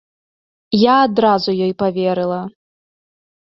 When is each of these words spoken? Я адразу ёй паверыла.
Я 0.83 0.95
адразу 1.09 1.55
ёй 1.67 1.73
паверыла. 1.83 2.43